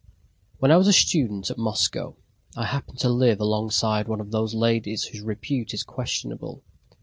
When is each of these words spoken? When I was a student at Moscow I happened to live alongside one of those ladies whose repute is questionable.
When 0.57 0.71
I 0.71 0.77
was 0.77 0.87
a 0.87 0.93
student 0.93 1.51
at 1.51 1.59
Moscow 1.59 2.15
I 2.57 2.65
happened 2.65 2.97
to 3.01 3.07
live 3.09 3.39
alongside 3.39 4.07
one 4.07 4.19
of 4.19 4.31
those 4.31 4.55
ladies 4.55 5.03
whose 5.03 5.21
repute 5.21 5.75
is 5.75 5.83
questionable. 5.83 6.63